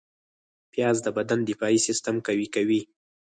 پیاز 0.71 0.97
د 1.03 1.07
بدن 1.17 1.39
دفاعي 1.49 1.79
سیستم 1.87 2.15
قوي 2.27 2.47
کوي 2.55 2.81